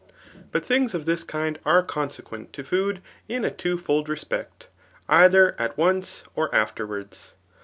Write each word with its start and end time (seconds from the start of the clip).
But 0.51 0.65
things 0.65 0.95
of 0.95 1.05
this 1.05 1.23
kind 1.23 1.59
aiie 1.63 1.85
consequent 1.87 2.53
to 2.53 2.63
food 2.63 3.03
in 3.29 3.45
a 3.45 3.51
two 3.51 3.77
fcid 3.77 4.07
respect; 4.07 4.67
either 5.07 5.49
it 5.59 5.77
once 5.77 6.23
or 6.35 6.49
afterwards. 6.55 7.35